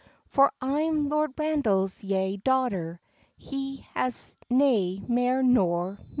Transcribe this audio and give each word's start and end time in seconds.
For 0.25 0.51
I'm 0.59 1.09
Lord 1.09 1.35
Randal's 1.37 2.03
yae 2.03 2.37
daughter, 2.37 2.99
He 3.37 3.85
has 3.93 4.35
nae 4.49 4.99
mair 5.07 5.43
nor 5.43 5.91
me." 5.99 6.03